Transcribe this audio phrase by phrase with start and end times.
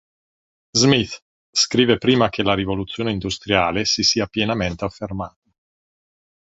[0.75, 1.19] Smith
[1.55, 5.37] scrive prima che la rivoluzione industriale si sia pienamente affermata.